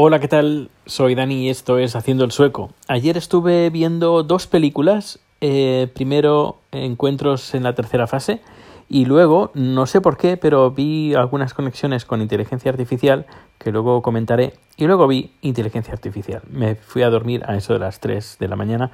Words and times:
Hola, 0.00 0.20
¿qué 0.20 0.28
tal? 0.28 0.70
Soy 0.86 1.16
Dani 1.16 1.46
y 1.46 1.48
esto 1.48 1.76
es 1.76 1.96
Haciendo 1.96 2.22
el 2.22 2.30
Sueco. 2.30 2.70
Ayer 2.86 3.16
estuve 3.16 3.68
viendo 3.68 4.22
dos 4.22 4.46
películas. 4.46 5.18
Eh, 5.40 5.90
primero, 5.92 6.58
Encuentros 6.70 7.52
en 7.56 7.64
la 7.64 7.74
tercera 7.74 8.06
fase. 8.06 8.40
Y 8.88 9.06
luego, 9.06 9.50
no 9.54 9.86
sé 9.86 10.00
por 10.00 10.16
qué, 10.16 10.36
pero 10.36 10.70
vi 10.70 11.14
algunas 11.14 11.52
conexiones 11.52 12.04
con 12.04 12.22
inteligencia 12.22 12.70
artificial 12.70 13.26
que 13.58 13.72
luego 13.72 14.00
comentaré. 14.00 14.52
Y 14.76 14.86
luego 14.86 15.08
vi 15.08 15.32
inteligencia 15.40 15.94
artificial. 15.94 16.42
Me 16.48 16.76
fui 16.76 17.02
a 17.02 17.10
dormir 17.10 17.42
a 17.48 17.56
eso 17.56 17.72
de 17.72 17.80
las 17.80 17.98
3 17.98 18.36
de 18.38 18.46
la 18.46 18.54
mañana 18.54 18.92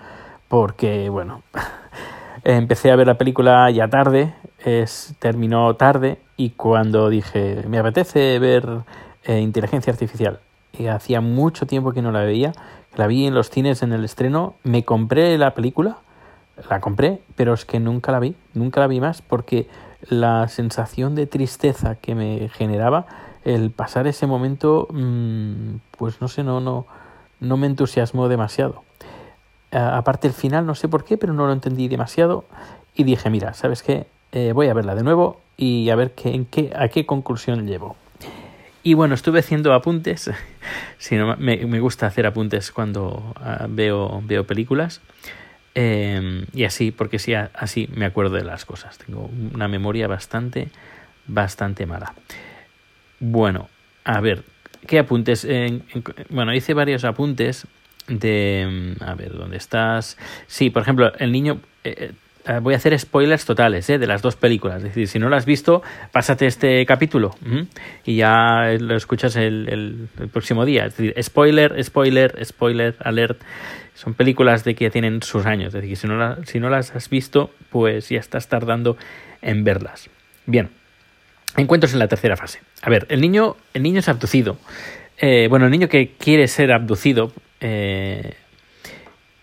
porque, 0.49 1.11
bueno, 1.11 1.43
empecé 2.45 2.91
a 2.91 2.97
ver 2.97 3.09
la 3.09 3.19
película 3.19 3.71
ya 3.71 3.89
tarde, 3.89 4.33
es, 4.65 5.15
terminó 5.19 5.77
tarde 5.77 6.23
y 6.39 6.53
cuando 6.53 7.11
dije, 7.11 7.63
me 7.69 7.77
apetece 7.77 8.39
ver 8.39 8.67
eh, 9.25 9.41
inteligencia 9.41 9.93
artificial 9.93 10.41
hacía 10.91 11.21
mucho 11.21 11.67
tiempo 11.67 11.93
que 11.93 12.03
no 12.03 12.13
la 12.13 12.21
veía, 12.21 12.53
la 12.97 13.07
vi 13.07 13.27
en 13.27 13.35
los 13.35 13.51
cines 13.51 13.83
en 13.83 13.93
el 13.93 14.05
estreno, 14.05 14.55
me 14.63 14.85
compré 14.85 15.37
la 15.39 15.55
película, 15.55 15.99
la 16.71 16.81
compré, 16.81 17.21
pero 17.37 17.55
es 17.55 17.65
que 17.65 17.81
nunca 17.81 18.13
la 18.13 18.21
vi, 18.21 18.37
nunca 18.55 18.81
la 18.81 18.87
vi 18.87 19.01
más 19.01 19.23
porque 19.23 19.69
la 20.09 20.49
sensación 20.49 21.15
de 21.15 21.27
tristeza 21.27 21.97
que 21.97 22.15
me 22.15 22.49
generaba 22.49 23.07
el 23.45 23.71
pasar 23.71 24.07
ese 24.07 24.27
momento, 24.27 24.89
mmm, 24.91 25.77
pues 25.99 26.21
no 26.21 26.29
sé, 26.29 26.45
no, 26.45 26.61
no, 26.61 26.87
no 27.41 27.57
me 27.57 27.67
entusiasmó 27.67 28.29
demasiado. 28.29 28.83
aparte 29.71 30.29
el 30.29 30.35
final, 30.35 30.67
no 30.67 30.75
sé 30.75 30.89
por 30.89 31.05
qué, 31.05 31.17
pero 31.19 31.33
no 31.33 31.47
lo 31.47 31.53
entendí 31.53 31.89
demasiado 31.89 32.45
y 32.95 33.05
dije, 33.05 33.29
mira, 33.29 33.55
¿sabes 33.55 33.83
qué? 33.83 34.07
Eh, 34.33 34.53
voy 34.53 34.69
a 34.69 34.75
verla 34.75 34.95
de 34.95 35.03
nuevo 35.03 35.41
y 35.57 35.91
a 35.91 35.97
ver 35.97 36.13
qué, 36.15 36.35
en 36.35 36.45
qué, 36.45 36.73
a 36.77 36.89
qué 36.89 37.07
conclusión 37.07 37.67
llevo. 37.67 37.97
Y 38.87 38.93
bueno, 38.93 39.15
estuve 39.15 39.39
haciendo 39.41 39.73
apuntes. 39.73 40.31
si 40.99 41.17
no, 41.17 41.37
me, 41.39 41.57
me, 41.65 41.81
gusta 41.81 42.07
hacer 42.07 42.27
apuntes 42.27 42.71
cuando 42.71 43.35
uh, 43.41 43.67
veo, 43.69 44.23
veo 44.25 44.45
películas. 44.45 45.01
Eh, 45.75 46.45
y 46.53 46.65
así, 46.65 46.91
porque 46.93 47.19
sí, 47.19 47.33
así 47.35 47.89
me 47.95 48.05
acuerdo 48.05 48.37
de 48.37 48.45
las 48.45 48.67
cosas. 48.67 48.99
Tengo 48.99 49.31
una 49.55 49.69
memoria 49.69 50.07
bastante, 50.07 50.69
bastante 51.27 51.87
mala. 51.87 52.15
Bueno, 53.21 53.71
a 54.05 54.21
ver, 54.21 54.45
¿qué 54.87 54.99
apuntes? 54.99 55.47
En, 55.47 55.83
en, 55.95 56.05
bueno, 56.29 56.55
hice 56.55 56.75
varios 56.75 57.05
apuntes 57.05 57.67
de... 58.07 58.97
A 59.01 59.15
ver, 59.15 59.33
¿dónde 59.33 59.57
estás? 59.57 60.19
Sí, 60.47 60.69
por 60.69 60.83
ejemplo, 60.83 61.11
el 61.19 61.33
niño... 61.33 61.59
Eh, 61.85 62.13
Uh, 62.47 62.61
voy 62.61 62.75
a 62.75 62.77
hacer 62.77 62.99
spoilers 62.99 63.47
totales 63.47 63.89
¿eh? 63.89 63.99
de 63.99 64.07
las 64.07 64.21
dos 64.21 64.37
películas. 64.37 64.79
Es 64.79 64.85
decir, 64.85 65.09
si 65.09 65.19
no 65.19 65.31
lo 65.31 65.37
has 65.37 65.47
visto, 65.47 65.83
pásate 66.13 66.47
este 66.47 66.85
capítulo 66.85 67.35
y 68.05 68.17
ya 68.17 68.77
lo 68.79 68.97
escuchas 68.97 69.37
el, 69.37 70.09
próximo 70.31 70.67
día. 70.67 70.87
Es 70.87 70.97
decir, 70.97 71.15
spoiler, 71.23 71.83
spoiler, 71.83 72.45
spoiler, 72.45 72.97
alert. 73.01 73.41
Son 73.95 74.13
películas 74.13 74.65
de 74.65 74.75
que 74.75 74.85
ya 74.85 74.91
tienen 74.91 75.23
sus 75.23 75.47
años. 75.47 75.75
Es 75.75 75.81
decir, 75.81 75.97
si 75.97 76.07
no, 76.07 76.45
si 76.45 76.61
no 76.61 76.69
las 76.69 76.95
has 76.95 77.09
visto, 77.09 77.51
pues 77.71 78.11
ya 78.11 78.19
estás 78.19 78.49
tardando 78.49 78.99
en 79.41 79.65
verlas. 79.65 80.11
Bien, 80.45 80.69
encuentros 81.57 81.95
en 81.95 81.99
la 81.99 82.09
tercera 82.09 82.37
fase. 82.37 82.61
A 82.83 82.91
ver, 82.91 83.07
el 83.09 83.23
niño, 83.23 83.57
el 83.73 83.83
niño 83.83 84.01
es 84.01 84.09
abducido. 84.09 84.59
Eh, 85.17 85.47
bueno, 85.49 85.67
el 85.67 85.71
niño 85.71 85.89
que 85.89 86.13
quiere 86.19 86.47
ser 86.49 86.73
abducido. 86.73 87.33
Eh, 87.61 88.35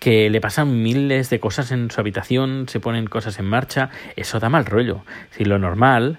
que 0.01 0.31
le 0.31 0.41
pasan 0.41 0.81
miles 0.81 1.29
de 1.29 1.39
cosas 1.39 1.71
en 1.71 1.91
su 1.91 2.01
habitación, 2.01 2.65
se 2.67 2.79
ponen 2.79 3.05
cosas 3.05 3.37
en 3.37 3.45
marcha, 3.45 3.91
eso 4.15 4.39
da 4.39 4.49
mal 4.49 4.65
rollo. 4.65 5.03
Si 5.29 5.45
lo 5.45 5.59
normal 5.59 6.17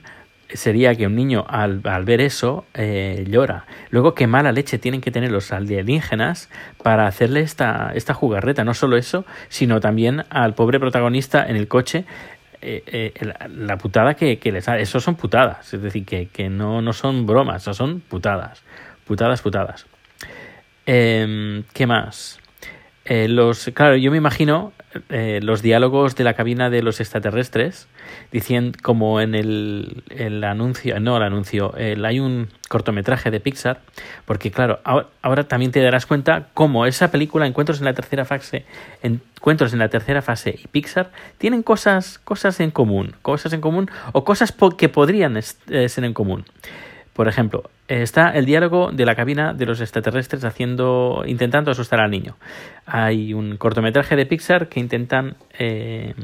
sería 0.55 0.95
que 0.95 1.09
un 1.09 1.17
niño 1.17 1.45
al, 1.49 1.81
al 1.83 2.05
ver 2.05 2.21
eso 2.21 2.65
eh, 2.75 3.27
llora. 3.29 3.65
Luego, 3.91 4.15
qué 4.15 4.29
mala 4.29 4.53
leche 4.53 4.79
tienen 4.79 5.01
que 5.01 5.11
tener 5.11 5.33
los 5.33 5.51
alienígenas 5.51 6.49
para 6.81 7.09
hacerle 7.09 7.41
esta, 7.41 7.91
esta 7.97 8.15
jugarreta. 8.15 8.63
No 8.63 8.73
solo 8.73 8.97
eso, 8.97 9.25
sino 9.49 9.81
también 9.81 10.27
al 10.31 10.55
pobre 10.55 10.79
protagonista 10.79 11.45
en 11.45 11.57
el 11.57 11.67
coche. 11.67 12.05
Eh, 12.61 12.85
eh, 12.87 13.33
la, 13.49 13.79
putada 13.79 14.15
que, 14.15 14.39
que 14.39 14.53
les 14.53 14.67
da. 14.67 14.79
Eso 14.79 15.01
son 15.01 15.17
putadas. 15.17 15.75
Es 15.75 15.83
decir, 15.83 16.05
que, 16.05 16.29
que 16.29 16.49
no, 16.49 16.83
no 16.83 16.93
son 16.93 17.27
bromas, 17.27 17.63
eso 17.63 17.75
son 17.75 17.99
putadas. 17.99 18.63
Putadas, 19.09 19.43
putadas. 19.43 19.87
Eh, 20.87 21.65
¿Qué 21.73 21.87
más? 21.89 22.39
Eh, 23.05 23.27
los, 23.29 23.71
claro, 23.75 23.97
yo 23.97 24.11
me 24.11 24.17
imagino 24.17 24.73
eh, 25.09 25.41
los 25.43 25.61
diálogos 25.61 26.15
de 26.15 26.25
la 26.25 26.35
cabina 26.35 26.71
de 26.71 26.83
los 26.83 27.01
extraterrestres, 27.01 27.89
diciendo 28.31 28.79
como 28.83 29.21
en 29.21 29.35
el, 29.35 30.05
el 30.11 30.45
anuncio, 30.45 31.01
no 31.01 31.17
el 31.17 31.23
anuncio, 31.25 31.75
hay 31.77 32.21
un 32.21 32.49
cortometraje 32.69 33.31
de 33.31 33.41
Pixar, 33.41 33.81
porque 34.25 34.51
claro, 34.51 34.81
ahora, 34.85 35.09
ahora, 35.21 35.45
también 35.45 35.73
te 35.73 35.81
darás 35.81 36.07
cuenta 36.07 36.49
cómo 36.55 36.87
esa 36.87 37.11
película, 37.11 37.47
Encuentros 37.47 37.81
en 37.81 37.87
la 37.87 37.95
tercera 37.95 38.25
fase, 38.25 38.65
Encuentros 39.03 39.73
en 39.73 39.81
la 39.81 39.89
tercera 39.89 40.23
fase 40.23 40.59
y 40.63 40.69
Pixar 40.69 41.11
tienen 41.39 41.65
cosas, 41.65 42.21
cosas 42.21 42.61
en 42.61 42.71
común, 42.71 43.15
cosas 43.23 43.53
en 43.53 43.61
común 43.61 43.91
o 44.13 44.25
cosas 44.25 44.55
que 44.79 44.89
podrían 44.89 45.37
eh, 45.37 45.89
ser 45.89 46.05
en 46.05 46.15
común. 46.15 46.45
Por 47.13 47.27
ejemplo, 47.27 47.65
está 47.89 48.31
el 48.31 48.47
diálogo 48.47 48.91
de 48.93 49.05
la 49.05 49.15
cabina 49.15 49.53
de 49.53 49.67
los 49.67 49.81
extraterrestres 49.81 50.45
haciendo, 50.45 51.25
intentando 51.27 51.71
asustar 51.71 52.01
al 52.01 52.11
niño. 52.11 52.37
Hay 52.87 53.35
un 53.35 53.57
cortometraje 53.57 54.17
de 54.17 54.27
Pixar 54.27 54.69
que 54.69 54.81
intentan, 54.81 55.37
eh, 55.59 56.15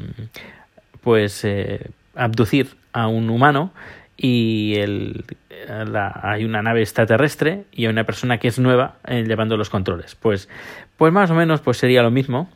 pues, 1.01 1.43
eh, 1.45 1.91
abducir 2.15 2.75
a 2.93 3.07
un 3.07 3.29
humano 3.29 3.71
y 4.17 4.75
el, 4.77 5.23
la, 5.67 6.19
hay 6.23 6.43
una 6.43 6.61
nave 6.61 6.81
extraterrestre 6.81 7.65
y 7.71 7.85
hay 7.85 7.91
una 7.91 8.03
persona 8.03 8.37
que 8.37 8.47
es 8.47 8.59
nueva 8.59 8.95
eh, 9.05 9.23
llevando 9.23 9.55
los 9.57 9.69
controles. 9.69 10.15
Pues, 10.15 10.49
pues 10.97 11.13
más 11.13 11.29
o 11.31 11.35
menos, 11.35 11.61
pues 11.61 11.77
sería 11.77 12.01
lo 12.01 12.11
mismo. 12.11 12.49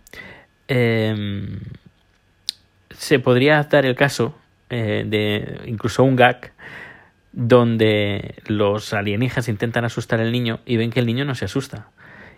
Eh, 0.68 1.46
se 2.90 3.20
podría 3.20 3.62
dar 3.64 3.86
el 3.86 3.96
caso 3.96 4.36
de 4.70 5.60
incluso 5.68 6.04
un 6.04 6.16
gag 6.16 6.52
donde 7.34 8.36
los 8.46 8.94
alienígenas 8.94 9.50
intentan 9.50 9.84
asustar 9.84 10.22
al 10.22 10.32
niño 10.32 10.60
y 10.66 10.78
ven 10.78 10.92
que 10.92 11.00
el 11.00 11.08
niño 11.08 11.26
no 11.26 11.36
se 11.36 11.46
asusta. 11.46 11.90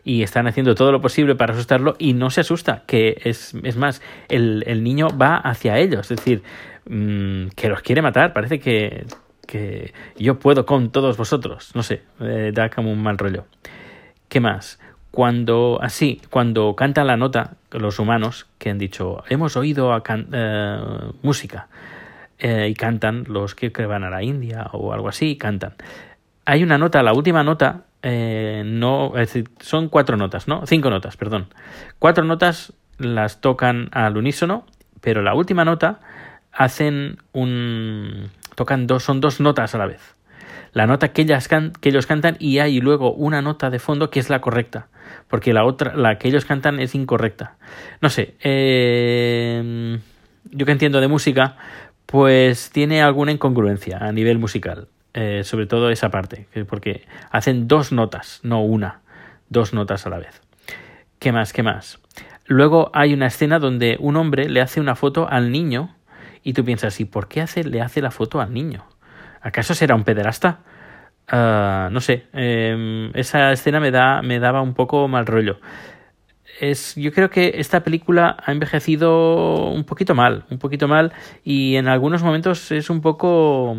Y 0.03 0.23
están 0.23 0.47
haciendo 0.47 0.75
todo 0.75 0.91
lo 0.91 1.01
posible 1.01 1.35
para 1.35 1.53
asustarlo 1.53 1.95
y 1.99 2.13
no 2.13 2.29
se 2.29 2.41
asusta, 2.41 2.83
que 2.85 3.17
es, 3.23 3.55
es 3.63 3.75
más, 3.75 4.01
el, 4.29 4.63
el 4.67 4.83
niño 4.83 5.07
va 5.09 5.35
hacia 5.35 5.79
ellos, 5.79 6.11
es 6.11 6.17
decir, 6.17 6.43
mmm, 6.85 7.47
que 7.55 7.69
los 7.69 7.81
quiere 7.81 8.03
matar, 8.03 8.31
parece 8.31 8.59
que, 8.59 9.05
que 9.47 9.93
yo 10.17 10.37
puedo 10.37 10.65
con 10.65 10.91
todos 10.91 11.17
vosotros, 11.17 11.71
no 11.73 11.81
sé, 11.81 12.03
eh, 12.19 12.51
da 12.53 12.69
como 12.69 12.91
un 12.91 13.01
mal 13.01 13.17
rollo. 13.17 13.45
¿Qué 14.29 14.39
más? 14.39 14.79
Cuando, 15.09 15.79
así, 15.81 16.21
cuando 16.29 16.75
cantan 16.75 17.07
la 17.07 17.17
nota, 17.17 17.55
los 17.71 17.97
humanos 17.97 18.47
que 18.59 18.69
han 18.69 18.77
dicho, 18.77 19.23
hemos 19.27 19.57
oído 19.57 19.91
a 19.91 20.03
can 20.03 20.27
eh, 20.31 20.77
música, 21.23 21.67
eh, 22.39 22.67
y 22.69 22.73
cantan 22.73 23.25
los 23.27 23.55
que, 23.55 23.69
van 23.69 24.03
a 24.03 24.09
la 24.09 24.23
India 24.23 24.67
o 24.73 24.93
algo 24.93 25.09
así, 25.09 25.37
cantan. 25.37 25.73
Hay 26.45 26.63
una 26.63 26.77
nota, 26.77 27.01
la 27.01 27.13
última 27.13 27.43
nota, 27.43 27.85
eh, 28.01 28.63
no, 28.65 29.13
es 29.15 29.33
decir, 29.33 29.49
son 29.59 29.89
cuatro 29.89 30.17
notas, 30.17 30.47
¿no? 30.47 30.65
Cinco 30.65 30.89
notas, 30.89 31.17
perdón. 31.17 31.47
Cuatro 31.97 32.23
notas 32.23 32.73
las 32.97 33.41
tocan 33.41 33.89
al 33.91 34.17
unísono, 34.17 34.65
pero 35.01 35.21
la 35.21 35.33
última 35.33 35.65
nota 35.65 35.99
hacen 36.51 37.17
un... 37.31 38.29
tocan 38.55 38.87
dos, 38.87 39.03
son 39.03 39.21
dos 39.21 39.39
notas 39.39 39.75
a 39.75 39.77
la 39.77 39.87
vez. 39.87 40.15
La 40.73 40.87
nota 40.87 41.13
que, 41.13 41.21
ellas 41.21 41.47
que 41.47 41.89
ellos 41.89 42.05
cantan 42.05 42.35
y 42.37 42.59
hay 42.59 42.81
luego 42.81 43.13
una 43.13 43.41
nota 43.41 43.69
de 43.69 43.79
fondo 43.79 44.09
que 44.09 44.19
es 44.19 44.29
la 44.29 44.41
correcta, 44.41 44.87
porque 45.29 45.53
la 45.53 45.63
otra, 45.63 45.95
la 45.95 46.17
que 46.17 46.27
ellos 46.27 46.43
cantan 46.43 46.81
es 46.81 46.95
incorrecta. 46.95 47.55
No 48.01 48.09
sé, 48.09 48.35
eh, 48.41 49.99
yo 50.51 50.65
que 50.65 50.71
entiendo 50.71 50.99
de 50.99 51.07
música, 51.07 51.55
pues 52.05 52.69
tiene 52.71 53.01
alguna 53.01 53.31
incongruencia 53.31 53.97
a 53.97 54.11
nivel 54.11 54.37
musical, 54.37 54.87
eh, 55.13 55.41
sobre 55.43 55.65
todo 55.65 55.89
esa 55.89 56.09
parte, 56.09 56.47
porque 56.67 57.05
hacen 57.31 57.67
dos 57.67 57.91
notas, 57.91 58.39
no 58.43 58.61
una, 58.61 59.01
dos 59.49 59.73
notas 59.73 60.05
a 60.05 60.09
la 60.09 60.19
vez. 60.19 60.41
¿Qué 61.19 61.31
más? 61.31 61.53
¿Qué 61.53 61.63
más? 61.63 61.99
Luego 62.45 62.91
hay 62.93 63.13
una 63.13 63.27
escena 63.27 63.57
donde 63.59 63.97
un 63.99 64.17
hombre 64.17 64.49
le 64.49 64.61
hace 64.61 64.79
una 64.79 64.95
foto 64.95 65.27
al 65.29 65.51
niño 65.51 65.95
y 66.43 66.53
tú 66.53 66.63
piensas, 66.63 66.99
¿y 66.99 67.05
por 67.05 67.27
qué 67.27 67.41
hace, 67.41 67.63
le 67.63 67.81
hace 67.81 68.01
la 68.01 68.11
foto 68.11 68.39
al 68.39 68.53
niño? 68.53 68.85
¿Acaso 69.41 69.73
será 69.73 69.95
un 69.95 70.03
pederasta? 70.03 70.59
Uh, 71.31 71.89
no 71.91 72.01
sé, 72.01 72.27
eh, 72.33 73.09
esa 73.15 73.51
escena 73.51 73.79
me, 73.79 73.89
da, 73.89 74.21
me 74.21 74.39
daba 74.39 74.61
un 74.61 74.75
poco 74.75 75.07
mal 75.07 75.25
rollo 75.25 75.59
es, 76.59 76.95
yo 76.95 77.11
creo 77.11 77.29
que 77.29 77.53
esta 77.55 77.83
película 77.83 78.37
ha 78.43 78.51
envejecido 78.51 79.69
un 79.71 79.83
poquito 79.83 80.15
mal, 80.15 80.45
un 80.49 80.57
poquito 80.57 80.87
mal 80.87 81.13
y 81.43 81.75
en 81.75 81.87
algunos 81.87 82.23
momentos 82.23 82.71
es 82.71 82.89
un 82.89 83.01
poco... 83.01 83.77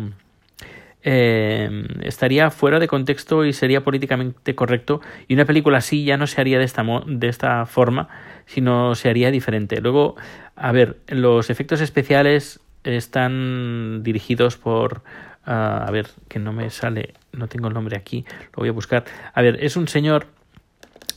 Eh, 1.09 1.87
estaría 2.01 2.49
fuera 2.49 2.79
de 2.79 2.87
contexto 2.87 3.45
y 3.45 3.53
sería 3.53 3.81
políticamente 3.81 4.55
correcto 4.55 4.99
y 5.29 5.35
una 5.35 5.45
película 5.45 5.77
así 5.77 6.03
ya 6.03 6.17
no 6.17 6.27
se 6.27 6.41
haría 6.41 6.57
de 6.57 6.65
esta, 6.65 6.83
de 7.05 7.27
esta 7.29 7.65
forma, 7.65 8.09
sino 8.45 8.93
se 8.93 9.09
haría 9.09 9.31
diferente. 9.31 9.79
Luego, 9.79 10.15
a 10.55 10.71
ver, 10.71 10.97
los 11.07 11.49
efectos 11.49 11.81
especiales 11.81 12.59
están 12.83 14.03
dirigidos 14.03 14.57
por... 14.57 15.03
Uh, 15.45 15.87
a 15.87 15.91
ver, 15.91 16.07
que 16.27 16.39
no 16.39 16.51
me 16.51 16.69
sale, 16.69 17.13
no 17.31 17.47
tengo 17.47 17.69
el 17.69 17.73
nombre 17.73 17.95
aquí, 17.95 18.25
lo 18.53 18.57
voy 18.57 18.67
a 18.67 18.73
buscar. 18.73 19.05
A 19.33 19.41
ver, 19.41 19.63
es 19.63 19.77
un 19.77 19.87
señor 19.87 20.27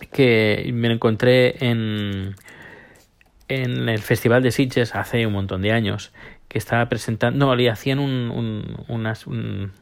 que 0.09 0.71
me 0.73 0.89
lo 0.89 0.95
encontré 0.95 1.65
en, 1.65 2.35
en 3.49 3.89
el 3.89 4.01
Festival 4.01 4.43
de 4.43 4.51
Sitges 4.51 4.95
hace 4.95 5.27
un 5.27 5.33
montón 5.33 5.63
de 5.63 5.73
años, 5.73 6.13
que 6.49 6.59
estaba 6.59 6.89
presentando, 6.89 7.47
no, 7.47 7.55
le 7.55 7.71
hacían 7.71 7.99
un, 7.99 8.31
un 8.31 8.85
unas, 8.89 9.27
un, 9.27 9.73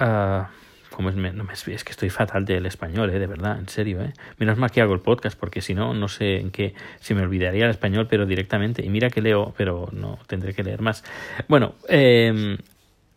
uh, 0.00 0.44
como 0.90 1.08
es, 1.08 1.16
no 1.16 1.44
me, 1.44 1.52
es 1.52 1.84
que 1.84 1.90
estoy 1.92 2.10
fatal 2.10 2.44
del 2.44 2.66
español, 2.66 3.10
eh, 3.10 3.18
de 3.18 3.26
verdad, 3.26 3.58
en 3.58 3.68
serio. 3.68 4.02
Eh. 4.02 4.12
Menos 4.38 4.58
mal 4.58 4.70
que 4.70 4.80
hago 4.80 4.94
el 4.94 5.00
podcast, 5.00 5.38
porque 5.38 5.60
si 5.60 5.74
no, 5.74 5.94
no 5.94 6.08
sé 6.08 6.36
en 6.38 6.50
qué, 6.50 6.74
si 7.00 7.14
me 7.14 7.22
olvidaría 7.22 7.64
el 7.64 7.70
español, 7.70 8.06
pero 8.08 8.26
directamente. 8.26 8.84
Y 8.84 8.90
mira 8.90 9.10
que 9.10 9.20
leo, 9.22 9.54
pero 9.56 9.88
no 9.92 10.18
tendré 10.26 10.52
que 10.54 10.62
leer 10.62 10.82
más. 10.82 11.04
Bueno, 11.48 11.74
eh, 11.88 12.58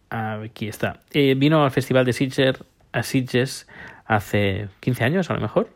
aquí 0.09 0.67
está. 0.67 1.01
Eh, 1.11 1.35
vino 1.35 1.63
al 1.63 1.71
Festival 1.71 2.05
de 2.05 2.13
Sitges, 2.13 2.55
a 2.91 3.03
Sitges 3.03 3.67
hace 4.05 4.67
15 4.79 5.03
años, 5.03 5.29
a 5.29 5.33
lo 5.33 5.41
mejor. 5.41 5.69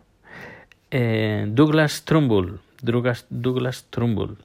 Eh, 0.91 1.45
Douglas 1.49 2.05
Trumbull. 2.05 2.59
Douglas, 2.81 3.25
Douglas 3.29 3.87
Trumbull. 3.89 4.37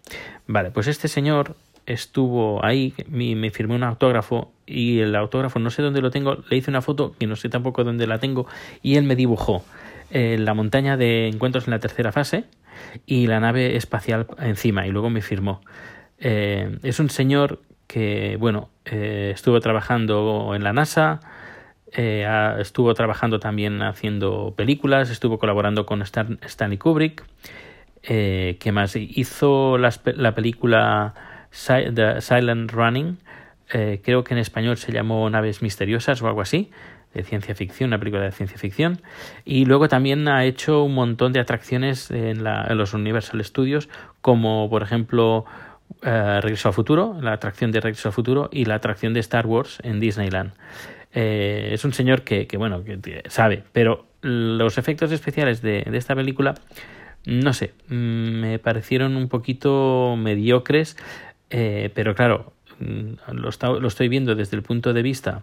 Vale, 0.46 0.70
pues 0.70 0.86
este 0.86 1.08
señor 1.08 1.56
estuvo 1.86 2.64
ahí, 2.64 2.94
me, 3.08 3.50
firmó 3.50 3.74
un 3.74 3.82
autógrafo 3.82 4.52
y 4.66 5.00
el 5.00 5.14
autógrafo 5.16 5.58
no 5.58 5.70
sé 5.70 5.82
dónde 5.82 6.00
lo 6.00 6.10
tengo, 6.10 6.38
le 6.48 6.56
hice 6.56 6.70
una 6.70 6.80
foto 6.80 7.14
que 7.18 7.26
no 7.26 7.36
sé 7.36 7.48
tampoco 7.48 7.82
dónde 7.84 8.06
la 8.06 8.18
tengo 8.18 8.46
y 8.82 8.96
él 8.96 9.04
me 9.04 9.16
dibujó 9.16 9.64
eh, 10.10 10.36
la 10.38 10.54
montaña 10.54 10.96
de 10.96 11.26
encuentros 11.26 11.66
en 11.66 11.72
la 11.72 11.80
tercera 11.80 12.12
fase 12.12 12.44
y 13.04 13.26
la 13.26 13.40
nave 13.40 13.76
espacial 13.76 14.26
encima 14.38 14.86
y 14.86 14.90
luego 14.90 15.10
me 15.10 15.22
firmó. 15.22 15.60
Eh, 16.18 16.78
es 16.82 17.00
un 17.00 17.10
señor 17.10 17.60
que, 17.88 18.36
bueno, 18.38 18.70
estuvo 18.84 19.60
trabajando 19.60 20.54
en 20.54 20.64
la 20.64 20.72
NASA, 20.72 21.20
eh, 21.94 22.26
estuvo 22.58 22.94
trabajando 22.94 23.38
también 23.38 23.82
haciendo 23.82 24.54
películas, 24.56 25.10
estuvo 25.10 25.38
colaborando 25.38 25.84
con 25.84 26.02
Stan, 26.02 26.38
Stanley 26.42 26.78
Kubrick. 26.78 27.24
Eh, 28.02 28.56
¿Qué 28.60 28.72
más? 28.72 28.96
Hizo 28.96 29.76
la 29.78 30.34
película 30.34 31.14
Silent 31.50 32.72
Running. 32.72 33.18
Eh, 33.74 34.00
creo 34.02 34.24
que 34.24 34.34
en 34.34 34.38
español 34.38 34.76
se 34.78 34.92
llamó 34.92 35.28
Naves 35.28 35.62
Misteriosas 35.62 36.20
o 36.22 36.28
algo 36.28 36.40
así, 36.40 36.70
de 37.14 37.22
ciencia 37.24 37.54
ficción, 37.54 37.88
una 37.88 37.98
película 37.98 38.22
de 38.24 38.32
ciencia 38.32 38.56
ficción. 38.56 39.00
Y 39.44 39.66
luego 39.66 39.88
también 39.88 40.28
ha 40.28 40.44
hecho 40.44 40.82
un 40.84 40.94
montón 40.94 41.32
de 41.32 41.40
atracciones 41.40 42.10
en, 42.10 42.42
la, 42.42 42.66
en 42.68 42.78
los 42.78 42.94
Universal 42.94 43.44
Studios, 43.44 43.90
como 44.22 44.68
por 44.70 44.82
ejemplo 44.82 45.44
Regreso 46.00 46.68
al 46.68 46.74
Futuro, 46.74 47.18
la 47.20 47.34
atracción 47.34 47.70
de 47.70 47.80
Regreso 47.80 48.08
al 48.08 48.14
Futuro 48.14 48.48
y 48.50 48.64
la 48.64 48.76
atracción 48.76 49.12
de 49.12 49.20
Star 49.20 49.46
Wars 49.46 49.78
en 49.82 50.00
Disneyland. 50.00 50.52
Eh, 51.14 51.70
es 51.72 51.84
un 51.84 51.92
señor 51.92 52.22
que, 52.22 52.48
bueno, 52.56 52.84
que 52.84 53.22
sabe, 53.28 53.62
pero 53.72 54.06
los 54.22 54.78
efectos 54.78 55.12
especiales 55.12 55.62
de, 55.62 55.82
de 55.82 55.98
esta 55.98 56.14
película, 56.14 56.54
no 57.26 57.52
sé, 57.52 57.72
mm, 57.88 58.40
me 58.40 58.58
parecieron 58.58 59.16
un 59.16 59.28
poquito 59.28 60.16
mediocres, 60.16 60.96
eh, 61.50 61.90
pero 61.94 62.14
claro, 62.14 62.52
mm, 62.80 63.32
lo, 63.32 63.48
está, 63.48 63.68
lo, 63.68 63.86
estoy 63.86 64.08
viendo 64.08 64.34
desde 64.34 64.56
el 64.56 64.62
punto 64.62 64.92
de 64.92 65.02
vista 65.02 65.42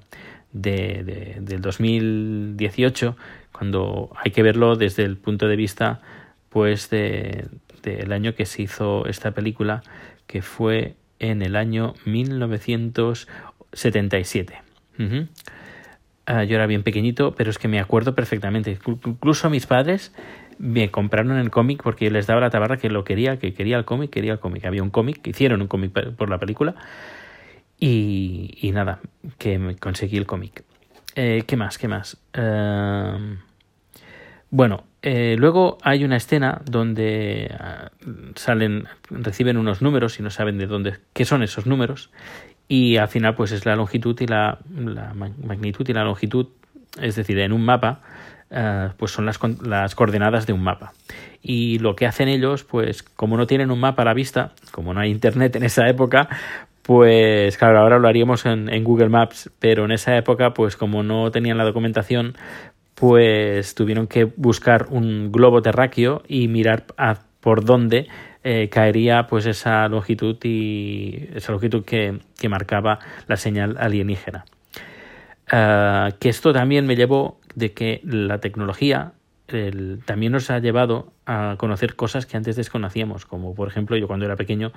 de, 0.51 1.03
de, 1.03 1.37
del 1.41 1.61
2018, 1.61 3.15
cuando 3.51 4.11
hay 4.23 4.31
que 4.31 4.41
verlo 4.41 4.75
desde 4.75 5.03
el 5.03 5.17
punto 5.17 5.47
de 5.47 5.55
vista 5.55 6.01
pues 6.49 6.89
de, 6.89 7.45
del 7.83 8.11
año 8.11 8.33
que 8.33 8.45
se 8.45 8.63
hizo 8.63 9.05
esta 9.05 9.31
película, 9.31 9.83
que 10.25 10.41
fue 10.41 10.95
en 11.19 11.41
el 11.41 11.55
año 11.55 11.93
1977. 12.05 14.68
Uh, 14.99 16.43
yo 16.43 16.55
era 16.55 16.67
bien 16.67 16.83
pequeñito, 16.83 17.33
pero 17.33 17.49
es 17.49 17.57
que 17.57 17.67
me 17.67 17.79
acuerdo 17.79 18.13
perfectamente. 18.13 18.77
Incluso 19.05 19.49
mis 19.49 19.65
padres 19.65 20.13
me 20.59 20.91
compraron 20.91 21.37
el 21.37 21.49
cómic 21.49 21.81
porque 21.81 22.11
les 22.11 22.27
daba 22.27 22.41
la 22.41 22.49
tabarra 22.49 22.77
que 22.77 22.89
lo 22.89 23.03
quería, 23.03 23.39
que 23.39 23.53
quería 23.53 23.77
el 23.77 23.85
cómic, 23.85 24.11
quería 24.11 24.33
el 24.33 24.39
cómic. 24.39 24.65
Había 24.65 24.83
un 24.83 24.91
cómic, 24.91 25.25
hicieron 25.25 25.61
un 25.61 25.67
cómic 25.67 25.91
por 26.15 26.29
la 26.29 26.37
película 26.37 26.75
y, 27.79 28.57
y 28.61 28.71
nada, 28.71 28.99
que 29.37 29.57
me 29.57 29.75
conseguí 29.77 30.17
el 30.17 30.25
cómic. 30.25 30.63
Eh, 31.15 31.43
¿Qué 31.47 31.57
más? 31.57 31.77
¿Qué 31.77 31.87
más? 31.87 32.17
Uh, 32.37 33.37
bueno, 34.51 34.83
eh, 35.01 35.35
luego 35.37 35.77
hay 35.81 36.03
una 36.03 36.17
escena 36.17 36.61
donde 36.65 37.51
uh, 38.05 38.31
salen, 38.35 38.85
reciben 39.09 39.57
unos 39.57 39.81
números 39.81 40.19
y 40.19 40.23
no 40.23 40.29
saben 40.29 40.57
de 40.57 40.67
dónde, 40.67 40.97
qué 41.13 41.25
son 41.25 41.41
esos 41.41 41.65
números 41.65 42.11
y 42.69 42.97
al 42.97 43.09
final 43.09 43.35
pues 43.35 43.51
es 43.51 43.65
la 43.65 43.75
longitud 43.75 44.15
y 44.21 44.27
la, 44.27 44.59
la 44.73 45.13
magnitud 45.13 45.85
y 45.89 45.91
la 45.91 46.03
longitud, 46.03 46.47
es 47.01 47.15
decir, 47.15 47.37
en 47.39 47.51
un 47.51 47.65
mapa 47.65 47.99
uh, 48.51 48.93
pues 48.95 49.11
son 49.11 49.25
las, 49.25 49.39
las 49.61 49.95
coordenadas 49.95 50.45
de 50.45 50.53
un 50.53 50.63
mapa. 50.63 50.93
Y 51.41 51.79
lo 51.79 51.95
que 51.95 52.05
hacen 52.05 52.27
ellos, 52.27 52.63
pues 52.63 53.01
como 53.01 53.37
no 53.37 53.47
tienen 53.47 53.71
un 53.71 53.79
mapa 53.79 54.03
a 54.03 54.05
la 54.05 54.13
vista, 54.13 54.51
como 54.71 54.93
no 54.93 54.99
hay 54.99 55.09
internet 55.09 55.55
en 55.55 55.63
esa 55.63 55.89
época, 55.89 56.29
pues 56.83 57.57
claro, 57.57 57.79
ahora 57.79 57.97
lo 57.97 58.07
haríamos 58.07 58.45
en, 58.45 58.83
Google 58.83 59.09
Maps, 59.09 59.49
pero 59.59 59.85
en 59.85 59.91
esa 59.91 60.15
época, 60.15 60.53
pues 60.53 60.75
como 60.75 61.01
no 61.01 61.31
tenían 61.31 61.57
la 61.57 61.63
documentación, 61.63 62.35
pues 62.93 63.73
tuvieron 63.73 64.07
que 64.07 64.25
buscar 64.25 64.87
un 64.89 65.31
globo 65.31 65.61
terráqueo 65.61 66.21
y 66.27 66.47
mirar 66.47 66.85
por 67.39 67.63
dónde 67.63 68.07
eh, 68.43 68.69
caería 68.69 69.27
pues 69.27 69.45
esa 69.45 69.87
longitud 69.87 70.37
y 70.43 71.29
esa 71.35 71.51
longitud 71.51 71.83
que, 71.83 72.19
que 72.39 72.49
marcaba 72.49 72.99
la 73.27 73.37
señal 73.37 73.77
alienígena. 73.79 74.45
Uh, 75.51 76.15
que 76.19 76.29
esto 76.29 76.53
también 76.53 76.85
me 76.85 76.95
llevó 76.95 77.39
de 77.55 77.73
que 77.73 78.01
la 78.03 78.37
tecnología 78.37 79.13
también 80.05 80.31
nos 80.31 80.49
ha 80.51 80.59
llevado 80.59 81.11
a 81.25 81.55
conocer 81.57 81.95
cosas 81.95 82.25
que 82.25 82.37
antes 82.37 82.55
desconocíamos, 82.55 83.25
como 83.25 83.55
por 83.55 83.67
ejemplo 83.67 83.97
yo 83.97 84.07
cuando 84.07 84.25
era 84.25 84.35
pequeño, 84.35 84.71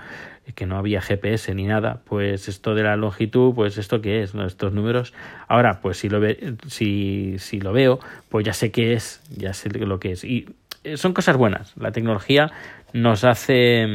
que 0.55 0.67
no 0.67 0.77
había 0.77 1.01
GPS 1.01 1.55
ni 1.55 1.67
nada, 1.67 2.01
pues 2.05 2.49
esto 2.49 2.75
de 2.75 2.83
la 2.83 2.97
longitud, 2.97 3.55
pues 3.55 3.79
esto 3.79 4.01
qué 4.01 4.23
es, 4.23 4.35
estos 4.35 4.73
números, 4.73 5.13
ahora 5.49 5.81
pues 5.81 5.99
si 5.99 6.09
lo, 6.09 6.21
ve, 6.21 6.55
si, 6.67 7.37
si 7.39 7.61
lo 7.61 7.73
veo, 7.73 8.01
pues 8.29 8.45
ya 8.47 8.53
sé 8.53 8.71
qué 8.71 8.95
es, 8.95 9.23
ya 9.37 9.53
sé 9.53 9.69
lo 9.71 10.01
que 10.01 10.13
es. 10.13 10.25
Y 10.25 10.49
son 10.95 11.13
cosas 11.13 11.37
buenas, 11.37 11.77
la 11.77 11.93
tecnología 11.93 12.51
nos 12.93 13.25
hace, 13.25 13.87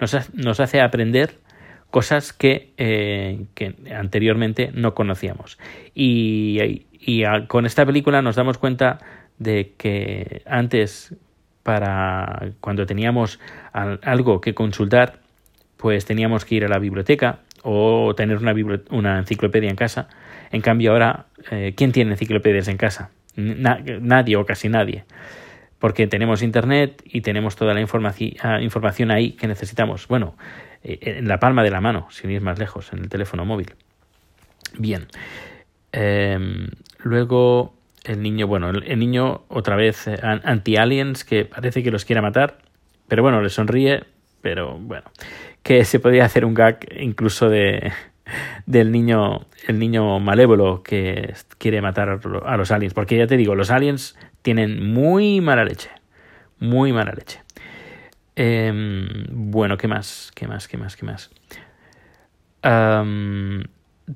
nos, 0.00 0.34
nos 0.34 0.60
hace 0.60 0.80
aprender 0.80 1.34
cosas 1.90 2.32
que, 2.32 2.72
eh, 2.76 3.46
que 3.54 3.74
anteriormente 3.94 4.70
no 4.74 4.94
conocíamos. 4.94 5.58
Y, 5.94 6.86
y, 6.92 7.24
a, 7.24 7.46
con 7.46 7.66
esta 7.66 7.86
película 7.86 8.22
nos 8.22 8.36
damos 8.36 8.58
cuenta 8.58 8.98
de 9.38 9.72
que 9.76 10.42
antes 10.46 11.14
para 11.62 12.52
cuando 12.60 12.86
teníamos 12.86 13.38
algo 13.72 14.40
que 14.40 14.54
consultar 14.54 15.20
pues 15.76 16.06
teníamos 16.06 16.44
que 16.44 16.56
ir 16.56 16.64
a 16.64 16.68
la 16.68 16.78
biblioteca 16.78 17.40
o 17.62 18.14
tener 18.16 18.38
una, 18.38 18.54
una 18.90 19.18
enciclopedia 19.18 19.68
en 19.68 19.76
casa 19.76 20.08
en 20.50 20.62
cambio 20.62 20.92
ahora 20.92 21.26
eh, 21.50 21.74
¿quién 21.76 21.92
tiene 21.92 22.12
enciclopedias 22.12 22.68
en 22.68 22.78
casa? 22.78 23.10
Na 23.36 23.78
nadie 24.00 24.36
o 24.36 24.46
casi 24.46 24.68
nadie 24.68 25.04
porque 25.78 26.06
tenemos 26.06 26.42
internet 26.42 27.02
y 27.04 27.20
tenemos 27.20 27.56
toda 27.56 27.74
la 27.74 27.80
información, 27.80 28.62
información 28.62 29.10
ahí 29.10 29.32
que 29.32 29.46
necesitamos. 29.46 30.08
Bueno 30.08 30.34
eh, 30.82 30.98
en 31.18 31.28
la 31.28 31.38
palma 31.38 31.62
de 31.62 31.70
la 31.70 31.80
mano 31.80 32.06
sin 32.10 32.30
ir 32.30 32.40
más 32.40 32.58
lejos 32.58 32.92
en 32.92 33.00
el 33.00 33.08
teléfono 33.08 33.44
móvil. 33.44 33.74
Bien. 34.78 35.06
Eh, 35.92 36.38
luego 36.98 37.74
el 38.04 38.22
niño, 38.22 38.46
bueno, 38.46 38.70
el, 38.70 38.84
el 38.84 38.98
niño 38.98 39.42
otra 39.48 39.76
vez 39.76 40.06
eh, 40.06 40.18
anti-aliens 40.22 41.24
que 41.24 41.44
parece 41.44 41.82
que 41.82 41.90
los 41.90 42.04
quiere 42.04 42.22
matar, 42.22 42.58
pero 43.08 43.22
bueno, 43.22 43.42
le 43.42 43.48
sonríe, 43.48 44.04
pero 44.40 44.78
bueno, 44.78 45.10
que 45.62 45.84
se 45.84 45.98
podría 45.98 46.24
hacer 46.24 46.44
un 46.44 46.54
gag 46.54 46.78
incluso 47.00 47.48
de 47.48 47.92
del 48.66 48.92
niño, 48.92 49.46
el 49.66 49.78
niño 49.78 50.20
malévolo 50.20 50.82
que 50.82 51.34
quiere 51.58 51.80
matar 51.80 52.20
a 52.44 52.56
los 52.56 52.70
aliens, 52.70 52.94
porque 52.94 53.16
ya 53.16 53.26
te 53.26 53.36
digo, 53.36 53.54
los 53.54 53.70
aliens 53.70 54.16
tienen 54.42 54.92
muy 54.92 55.40
mala 55.40 55.64
leche, 55.64 55.90
muy 56.58 56.92
mala 56.92 57.12
leche. 57.12 57.40
Eh, 58.36 58.72
bueno, 59.30 59.76
¿qué 59.76 59.88
más? 59.88 60.30
¿Qué 60.34 60.46
más? 60.46 60.68
¿Qué 60.68 60.76
más? 60.76 60.96
¿Qué 60.96 61.06
más? 61.06 61.30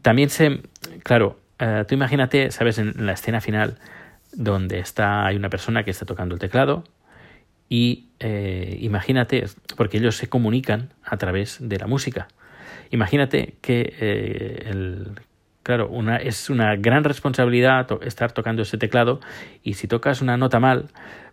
También 0.03 0.31
se, 0.31 0.63
claro, 1.03 1.43
Uh, 1.63 1.85
tú 1.85 1.95
imagínate, 1.95 2.51
sabes, 2.51 2.79
en 2.79 3.07
la 3.07 3.13
escena 3.13 3.41
final 3.41 3.79
donde 4.33 4.81
está 4.81 5.27
hay 5.27 5.37
una 5.37 5.49
persona 5.49 5.85
que 5.85 5.93
está 5.93 6.05
tocando 6.05 6.35
el 6.35 6.41
teclado 6.41 6.83
y 7.69 8.09
eh, 8.19 8.79
imagínate, 8.81 9.45
porque 9.77 9.99
ellos 9.99 10.17
se 10.17 10.29
comunican 10.29 10.93
a 11.05 11.19
través 11.19 11.59
de 11.61 11.79
la 11.79 11.87
música. 11.87 12.27
Imagínate 12.91 13.55
que 13.61 13.95
eh, 14.01 14.71
el, 14.71 15.13
claro, 15.63 15.89
una, 15.89 16.17
es 16.17 16.51
una 16.51 16.77
gran 16.77 17.05
responsabilidad 17.05 17.87
estar 18.03 18.33
tocando 18.33 18.63
ese 18.63 18.79
teclado 18.79 19.21
y 19.63 19.75
si 19.75 19.89
tocas 19.89 20.23
una 20.23 20.37
nota 20.37 20.61
mal, 20.61 20.89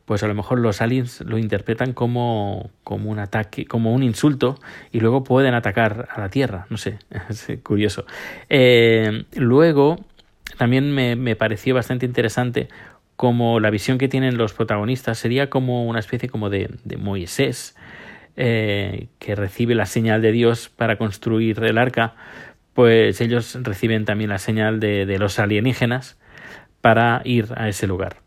pues 0.05 0.23
a 0.23 0.27
lo 0.27 0.33
mejor 0.33 0.59
los 0.59 0.81
aliens 0.81 1.21
lo 1.21 1.37
interpretan 1.37 1.93
como, 1.93 2.71
como 2.83 3.11
un 3.11 3.19
ataque, 3.19 3.65
como 3.65 3.93
un 3.93 4.01
insulto 4.03 4.59
y 4.91 4.99
luego 4.99 5.23
pueden 5.23 5.53
atacar 5.53 6.07
a 6.11 6.19
la 6.19 6.29
Tierra. 6.29 6.65
No 6.69 6.77
sé, 6.77 6.97
es 7.29 7.47
curioso. 7.63 8.05
Eh, 8.49 9.25
luego 9.35 9.97
también 10.57 10.93
me, 10.93 11.15
me, 11.15 11.35
pareció 11.35 11.75
bastante 11.75 12.05
interesante 12.05 12.69
como 13.15 13.59
la 13.59 13.69
visión 13.69 13.97
que 13.97 14.07
tienen 14.07 14.37
los 14.37 14.53
protagonistas 14.53 15.17
sería 15.17 15.49
como 15.49 15.85
una 15.85 15.99
especie 15.99 16.29
como 16.29 16.49
de, 16.49 16.69
de 16.85 16.97
Moisés 16.97 17.75
eh, 18.41 19.07
que 19.19 19.35
recibe 19.35 19.75
la 19.75 19.85
señal 19.85 20.21
de 20.21 20.31
Dios 20.31 20.69
para 20.69 20.97
construir 20.97 21.61
el 21.61 21.77
arca, 21.77 22.15
pues 22.79 23.19
ellos 23.19 23.57
reciben 23.61 24.05
también 24.05 24.29
la 24.29 24.37
señal 24.37 24.79
de, 24.79 25.17
los 25.19 25.37
alienígenas 25.37 26.17
para 26.79 27.21
ir 27.25 27.47
a 27.57 27.67
ese 27.67 27.87
lugar. 27.87 28.21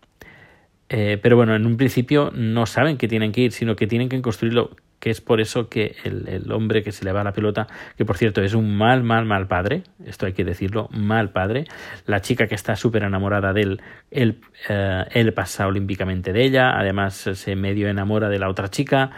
Eh, 0.91 1.19
pero 1.23 1.37
bueno, 1.37 1.57
en 1.57 1.65
un 1.65 1.79
principio 1.79 2.31
no 2.35 2.67
saben 2.67 2.99
que 2.99 3.09
tienen 3.09 3.33
que 3.33 3.41
ir, 3.41 3.53
sino 3.53 3.77
que 3.77 3.87
tienen 3.87 4.11
que 4.11 4.21
construirlo, 4.21 4.77
que 4.99 5.09
es 5.09 5.23
por 5.23 5.41
eso 5.41 5.71
que 5.71 5.97
el, 6.05 6.53
hombre 6.53 6.83
que 6.83 6.93
se 6.93 7.03
le 7.03 7.13
va 7.13 7.25
la 7.25 7.33
pelota, 7.33 7.67
que 7.97 8.05
por 8.05 8.19
cierto 8.19 8.43
es 8.43 8.53
un 8.53 8.77
mal, 8.77 9.03
mal, 9.03 9.25
mal 9.25 9.49
padre, 9.49 9.85
esto 10.05 10.27
hay 10.27 10.35
que 10.35 10.45
decirlo, 10.45 10.91
mal 10.93 11.31
padre, 11.31 11.65
la 12.05 12.21
chica 12.21 12.47
que 12.47 12.55
está 12.55 12.77
súper 12.77 13.05
enamorada 13.05 13.55
de 13.55 13.63
él, 13.63 13.81
él, 14.11 14.41
eh, 14.69 15.05
él 15.13 15.33
pasa 15.33 15.67
olímpicamente 15.67 16.35
de 16.35 16.45
ella, 16.45 16.79
además 16.79 17.15
se 17.15 17.57
medio 17.57 17.89
enamora 17.89 18.29
de 18.29 18.39
la 18.39 18.51
otra 18.51 18.69
chica, 18.69 19.13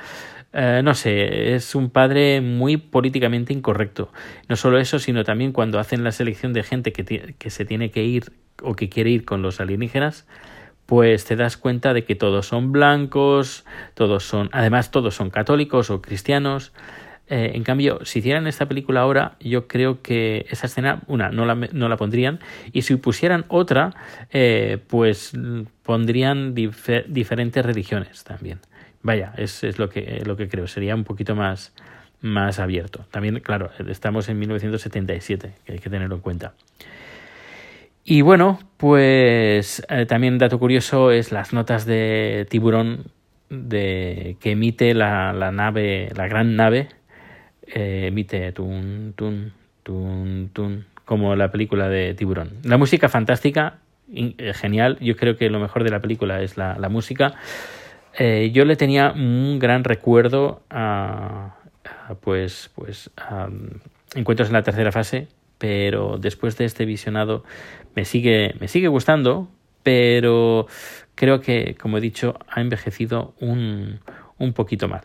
eh, 0.57 0.83
no 0.85 0.95
sé, 0.95 1.57
es 1.57 1.75
un 1.75 1.91
padre 1.91 2.41
muy 2.41 2.77
políticamente 2.77 3.53
incorrecto. 3.53 4.13
No 4.49 4.55
solo 4.55 4.79
eso, 4.79 5.01
sino 5.01 5.25
también 5.25 5.51
cuando 5.51 5.81
hacen 5.81 6.05
la 6.05 6.13
selección 6.13 6.53
de 6.53 6.63
gente 6.63 6.93
que, 6.93 7.51
se 7.51 7.65
tiene 7.65 7.91
que 7.91 8.05
ir 8.05 8.33
o 8.63 8.77
que 8.77 8.89
quiere 8.89 9.11
ir 9.11 9.25
con 9.25 9.43
los 9.43 9.61
alienígenas, 9.61 10.29
pues 10.87 11.25
te 11.25 11.35
das 11.35 11.57
cuenta 11.57 11.93
de 11.93 12.05
que 12.05 12.15
todos 12.15 12.47
son 12.47 12.71
blancos, 12.71 13.65
todos 13.95 14.23
son, 14.23 14.49
además 14.53 14.93
todos 14.93 15.17
son 15.17 15.31
católicos 15.31 15.91
o 15.91 16.01
cristianos. 16.01 16.73
Eh, 17.27 17.53
en 17.55 17.65
cambio, 17.65 18.05
si 18.05 18.21
hicieran 18.21 18.47
esta 18.47 18.69
película 18.69 19.01
ahora, 19.01 19.37
yo 19.41 19.67
creo 19.67 20.03
que 20.03 20.47
esa 20.51 20.67
escena, 20.67 21.03
una, 21.09 21.31
no 21.31 21.47
la, 21.47 21.57
no 21.57 21.89
la 21.89 21.97
pondrían, 21.97 22.39
y 22.73 22.83
si 22.83 22.95
pusieran 22.95 23.45
otra, 23.49 23.93
eh, 24.31 24.79
pues 24.87 25.33
pondrían 25.83 26.55
difer 26.55 27.07
diferentes 27.09 27.65
religiones 27.65 28.23
también. 28.23 28.61
Vaya, 29.05 29.35
es, 29.37 29.63
es 29.63 29.79
lo, 29.79 29.91
que, 29.91 30.23
lo 30.25 30.35
que 30.37 30.49
creo. 30.49 30.67
Sería 30.67 30.95
un 30.95 31.05
poquito 31.05 31.37
más, 31.37 31.75
más 32.23 32.59
abierto. 32.59 33.05
También, 33.11 33.39
claro, 33.41 33.71
estamos 33.87 34.31
en 34.31 34.39
1977, 34.39 35.53
que 35.65 35.73
hay 35.73 35.79
que 35.79 35.91
tenerlo 35.91 36.17
en 36.17 36.21
cuenta. 36.23 36.55
Y 38.03 38.23
bueno, 38.23 38.59
pues 38.79 39.85
eh, 39.91 40.07
también 40.07 40.39
dato 40.39 40.59
curioso 40.59 41.11
es 41.11 41.33
las 41.33 41.53
notas 41.53 41.85
de 41.85 42.47
tiburón 42.49 43.05
de, 43.51 44.37
que 44.41 44.53
emite 44.53 44.95
la, 44.95 45.35
la 45.35 45.53
nave, 45.53 46.11
la 46.17 46.27
gran 46.27 46.57
nave, 46.57 46.89
eh, 47.67 48.07
emite 48.09 48.53
tun, 48.53 49.13
tun, 49.15 49.53
tun, 49.83 50.51
tun, 50.55 50.87
como 51.05 51.37
la 51.37 51.51
película 51.51 51.91
de 51.91 52.15
tiburón. 52.15 52.53
La 52.63 52.79
música 52.79 53.11
fantástica, 53.11 53.81
eh, 54.15 54.53
genial. 54.55 54.97
Yo 55.03 55.15
creo 55.15 55.37
que 55.37 55.51
lo 55.51 55.61
mejor 55.61 55.85
de 55.85 55.91
la 55.91 56.01
película 56.01 56.41
es 56.41 56.57
la, 56.57 56.79
la 56.79 56.89
música. 56.89 57.35
Eh, 58.17 58.51
yo 58.53 58.65
le 58.65 58.77
tenía 58.77 59.13
un 59.13 59.59
gran 59.59 59.83
recuerdo 59.83 60.63
a, 60.71 61.57
pues, 62.21 62.71
pues 62.75 63.11
a, 63.17 63.49
encuentros 64.15 64.49
en 64.49 64.55
la 64.55 64.63
tercera 64.63 64.93
fase, 64.93 65.27
pero 65.59 66.19
después 66.19 66.57
de 66.57 66.65
este 66.65 66.85
visionado 66.85 67.45
me 67.97 68.05
sigue, 68.05 68.55
me 68.61 68.69
sigue 68.69 68.89
gustando, 68.89 69.49
pero 69.83 70.67
creo 71.15 71.41
que, 71.41 71.75
como 71.75 71.99
he 71.99 72.01
dicho, 72.01 72.39
ha 72.49 72.61
envejecido 72.61 73.35
un, 73.41 74.01
un 74.39 74.53
poquito 74.53 74.89
mal. 74.89 75.03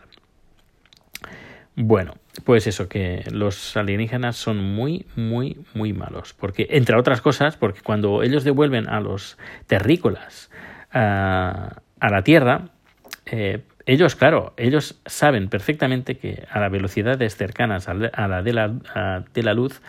Bueno, 1.74 2.14
pues 2.44 2.66
eso, 2.66 2.88
que 2.88 3.24
los 3.32 3.76
alienígenas 3.76 4.36
son 4.36 4.58
muy, 4.58 5.06
muy, 5.16 5.58
muy 5.74 5.92
malos. 5.92 6.34
Porque, 6.34 6.66
entre 6.70 6.96
otras 6.96 7.20
cosas, 7.20 7.56
porque 7.56 7.80
cuando 7.80 8.22
ellos 8.22 8.44
devuelven 8.44 8.88
a 8.88 9.00
los 9.00 9.38
terrícolas 9.66 10.50
a 10.92 11.80
la 12.00 12.22
Tierra, 12.22 12.70
eh, 13.30 13.62
ellos, 13.86 14.16
claro, 14.16 14.52
ellos 14.56 15.00
saben 15.06 15.48
perfectamente 15.48 16.16
que 16.16 16.44
a 16.50 16.60
las 16.60 16.70
velocidades 16.70 17.36
cercanas 17.36 17.88
a 17.88 17.94
la 17.94 18.42
de 18.42 18.52
la, 18.52 19.24
de 19.32 19.42
la 19.42 19.54
luz, 19.54 19.80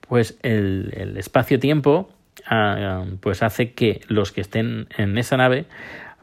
pues 0.00 0.38
el, 0.42 1.14
espacio-tiempo 1.16 2.10
uh, 2.50 3.16
pues 3.20 3.42
hace 3.42 3.72
que 3.72 4.00
los 4.08 4.32
que 4.32 4.40
estén 4.40 4.86
en 4.96 5.18
esa 5.18 5.36
nave, 5.36 5.66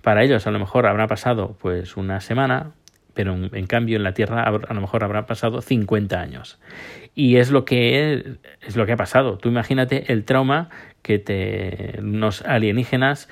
para 0.01 0.24
ellos 0.24 0.48
a 0.48 0.51
lo 0.51 0.60
mejor 0.60 0.88
habrá 0.88 1.07
pasado 1.07 1.55
pues 1.60 1.98
una 1.98 2.22
semana, 2.22 2.72
pero 3.13 3.34
en, 3.34 3.50
en, 3.53 3.67
cambio 3.67 3.98
en 3.98 4.03
la 4.03 4.13
Tierra 4.13 4.43
a 4.43 4.74
lo 4.74 4.81
mejor 4.81 5.03
habrá 5.03 5.25
pasado 5.25 5.62
50 5.62 6.19
años. 6.19 6.60
Y 7.13 7.38
es 7.38 7.50
lo 7.51 7.65
que 7.65 8.38
es 8.62 8.75
lo 8.75 8.86
que 8.86 8.91
ha 8.93 8.98
pasado. 8.98 9.38
Tú 9.38 9.50
imagínate 9.50 10.12
el 10.12 10.24
trauma 10.24 10.69
que 11.01 11.17
te 11.17 12.00
los 12.01 12.43
alienígenas, 12.43 13.27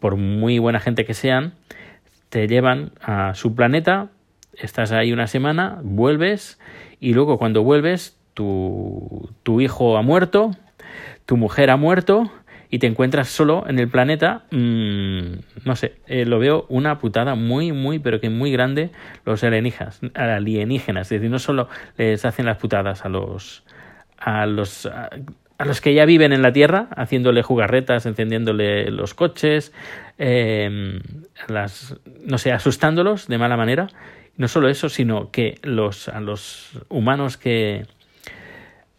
por 0.00 0.16
muy 0.16 0.58
buena 0.58 0.80
gente 0.80 1.04
que 1.04 1.14
sean, 1.14 1.54
te 2.30 2.48
llevan 2.48 2.92
a 3.02 3.34
su 3.34 3.54
planeta, 3.54 4.08
estás 4.54 4.92
ahí 4.92 5.12
una 5.12 5.26
semana, 5.26 5.80
vuelves 5.82 6.58
y 7.00 7.12
luego 7.12 7.38
cuando 7.38 7.62
vuelves 7.62 8.18
tu, 8.34 9.30
tu 9.42 9.60
hijo 9.60 9.98
ha 9.98 10.02
muerto, 10.02 10.52
tu 11.26 11.36
mujer 11.36 11.70
ha 11.70 11.76
muerto 11.76 12.30
y 12.70 12.78
te 12.78 12.86
encuentras 12.86 13.28
solo 13.28 13.64
en 13.68 13.80
el 13.80 13.88
planeta, 13.88 14.44
mmm, 14.52 15.40
no 15.64 15.74
sé, 15.76 15.96
eh, 16.06 16.24
lo 16.24 16.38
veo 16.38 16.66
una 16.68 16.98
putada 16.98 17.34
muy, 17.34 17.72
muy, 17.72 17.98
pero 17.98 18.20
que 18.20 18.30
muy 18.30 18.52
grande 18.52 18.90
los 19.24 19.42
alienígenas, 19.42 20.00
alienígenas. 20.14 21.06
Es 21.06 21.20
decir, 21.20 21.30
no 21.30 21.40
solo 21.40 21.68
les 21.98 22.24
hacen 22.24 22.46
las 22.46 22.58
putadas 22.58 23.04
a 23.04 23.08
los, 23.08 23.64
a 24.18 24.46
los, 24.46 24.88
a, 25.60 25.64
los 25.64 25.80
que 25.80 25.94
ya 25.94 26.04
viven 26.04 26.32
en 26.32 26.42
la 26.42 26.52
Tierra, 26.52 26.88
haciéndole 26.96 27.42
jugarretas, 27.42 28.06
encendiéndole 28.06 28.90
los 28.90 29.14
coches, 29.14 29.72
eh, 30.18 31.00
las, 31.48 31.96
no 32.24 32.38
sé, 32.38 32.52
asustándolos 32.52 33.28
de 33.28 33.38
mala 33.38 33.56
manera. 33.56 33.88
No 34.36 34.48
solo 34.48 34.68
eso, 34.68 34.88
sino 34.88 35.30
que 35.30 35.58
los, 35.62 36.08
a 36.08 36.20
los 36.20 36.70
humanos 36.88 37.36
que, 37.36 37.86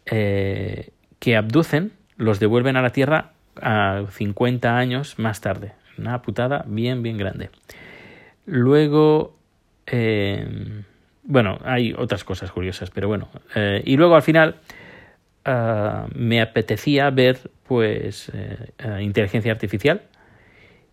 eh, 0.06 0.90
que 1.18 1.36
abducen 1.36 1.92
los 2.16 2.38
devuelven 2.38 2.76
a 2.76 2.82
la 2.82 2.90
Tierra 2.90 3.32
a 3.60 4.04
50 4.10 4.76
años 4.76 5.18
más 5.18 5.40
tarde. 5.40 5.72
Una 5.98 6.22
putada 6.22 6.64
bien, 6.66 7.02
bien 7.02 7.18
grande. 7.18 7.50
Luego, 8.46 9.36
eh, 9.86 10.82
bueno, 11.22 11.58
hay 11.64 11.94
otras 11.96 12.24
cosas 12.24 12.50
curiosas, 12.50 12.90
pero 12.90 13.08
bueno. 13.08 13.28
Eh, 13.54 13.82
y 13.84 13.96
luego 13.96 14.14
al 14.16 14.22
final 14.22 14.56
uh, 15.46 16.08
me 16.14 16.40
apetecía 16.40 17.10
ver 17.10 17.50
pues 17.64 18.30
uh, 18.30 18.98
inteligencia 19.00 19.52
artificial 19.52 20.02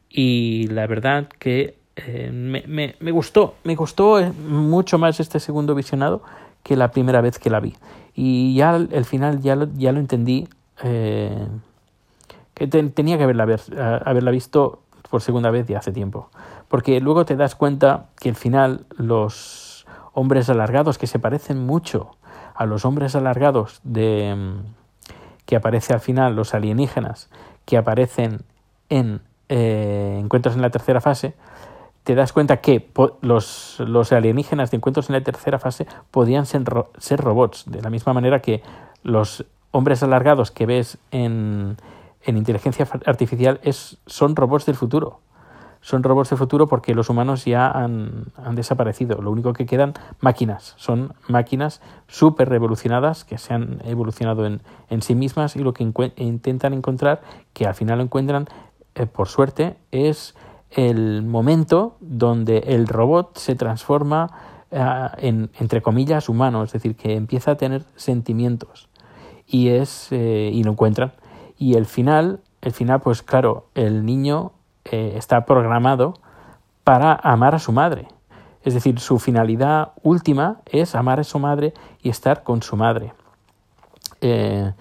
y 0.10 0.68
la 0.68 0.88
verdad 0.88 1.28
que 1.40 1.78
eh, 1.96 2.32
me, 2.32 2.64
me, 2.68 2.96
me, 3.00 3.12
gustó, 3.12 3.56
me 3.64 3.76
gustó 3.76 4.22
mucho 4.48 4.98
más 4.98 5.20
este 5.20 5.40
segundo 5.40 5.76
visionado 5.76 6.24
que 6.64 6.76
la 6.76 6.92
primera 6.92 7.22
vez 7.22 7.40
que 7.40 7.50
la 7.50 7.60
vi. 7.60 7.76
Y 8.16 8.56
ya 8.56 8.72
al 8.72 9.06
final 9.06 9.42
ya 9.42 9.56
lo, 9.56 9.68
ya 9.76 9.92
lo 9.92 10.00
entendí 10.00 10.48
eh, 10.84 11.48
que 12.54 12.68
te, 12.68 12.82
tenía 12.90 13.18
que 13.18 13.24
haberla, 13.24 13.46
ver, 13.46 13.62
haberla 14.06 14.32
visto 14.32 14.82
por 15.10 15.22
segunda 15.22 15.52
vez 15.52 15.68
ya 15.68 15.80
hace 15.80 15.92
tiempo. 15.92 16.30
Porque 16.68 17.00
luego 17.00 17.26
te 17.26 17.36
das 17.36 17.56
cuenta 17.56 18.08
que 18.20 18.30
al 18.30 18.36
final 18.36 18.86
los 18.98 19.86
hombres 20.14 20.50
alargados 20.50 20.98
que 20.98 21.08
se 21.08 21.20
parecen 21.20 21.66
mucho 21.66 22.16
a 22.60 22.66
los 22.66 22.84
hombres 22.84 23.16
alargados 23.16 23.80
de 23.86 24.36
que 25.46 25.56
aparece 25.56 25.94
al 25.94 26.02
final, 26.02 26.36
los 26.36 26.54
alienígenas 26.54 27.30
que 27.64 27.78
aparecen 27.78 28.42
en 28.90 29.22
eh, 29.48 30.20
Encuentros 30.20 30.56
en 30.56 30.62
la 30.62 30.70
tercera 30.70 31.00
fase, 31.00 31.36
te 32.04 32.16
das 32.16 32.34
cuenta 32.34 32.58
que 32.58 32.92
los, 33.22 33.78
los, 33.80 34.12
alienígenas 34.12 34.72
de 34.72 34.78
Encuentros 34.78 35.10
en 35.10 35.16
la 35.16 35.22
tercera 35.22 35.58
fase 35.58 35.88
podían 36.12 36.46
ser, 36.46 36.64
ser, 36.98 37.22
robots, 37.22 37.64
de 37.66 37.82
la 37.82 37.90
misma 37.90 38.12
manera 38.12 38.42
que 38.42 38.62
los 39.04 39.46
hombres 39.72 40.04
alargados 40.04 40.52
que 40.52 40.66
ves 40.66 40.98
en, 41.12 41.78
en 42.24 42.36
inteligencia 42.36 42.86
artificial 43.06 43.62
es, 43.64 44.00
son 44.06 44.36
robots 44.36 44.66
del 44.66 44.76
futuro 44.76 45.22
son 45.82 46.04
robots 46.04 46.30
de 46.32 46.38
futuro 46.38 46.68
porque 46.68 46.94
los 46.94 47.10
humanos 47.10 47.46
ya 47.46 47.70
han, 47.70 48.26
han 48.36 48.56
desaparecido. 48.56 49.22
Lo 49.22 49.32
único 49.32 49.54
que 49.54 49.66
quedan 49.66 49.94
máquinas. 50.20 50.74
Son 50.78 51.14
máquinas 51.28 51.82
súper 52.08 52.50
revolucionadas 52.50 53.24
que 53.24 53.38
se 53.38 53.54
han 53.54 53.82
evolucionado 53.86 54.46
en, 54.46 54.62
en, 54.90 55.02
sí 55.02 55.16
mismas 55.16 55.56
y 55.56 55.60
lo 55.60 55.74
que 55.74 55.84
intentan 56.18 56.74
encontrar, 56.74 57.22
que 57.54 57.66
al 57.66 57.76
final 57.76 58.00
lo 58.00 58.04
encuentran, 58.04 58.48
eh, 58.96 59.06
por 59.06 59.28
suerte, 59.28 59.78
es 59.92 60.36
el 60.72 61.24
momento 61.24 61.96
donde 62.02 62.60
el 62.68 62.88
robot 62.88 63.38
se 63.38 63.56
transforma 63.56 64.30
eh, 64.72 65.08
en, 65.18 65.50
entre 65.60 65.82
comillas, 65.82 66.30
humano, 66.30 66.64
es 66.64 66.74
decir, 66.74 66.96
que 66.96 67.16
empieza 67.16 67.52
a 67.52 67.56
tener 67.56 67.84
sentimientos 67.96 68.90
y, 69.48 69.70
es, 69.70 70.10
eh, 70.12 70.52
y 70.54 70.64
lo 70.64 70.72
encuentran. 70.72 71.14
Y 71.58 71.76
el 71.76 71.86
final, 71.86 72.42
el 72.62 72.72
final, 72.74 73.02
pues 73.02 73.24
claro, 73.24 73.68
el 73.74 74.06
niño 74.06 74.52
eh, 74.86 75.14
está 75.16 75.46
programado 75.46 76.14
para 76.84 77.14
amar 77.14 77.56
a 77.56 77.60
su 77.60 77.72
madre. 77.72 78.08
Es 78.64 78.74
decir, 78.74 79.00
su 79.00 79.20
finalidad 79.20 79.94
última 80.04 80.62
es 80.66 80.96
amar 80.96 81.20
a 81.20 81.24
su 81.24 81.40
madre 81.40 81.74
y 82.02 82.10
estar 82.10 82.44
con 82.44 82.62
su 82.62 82.76
madre. 82.76 83.14
Eh, 84.22 84.74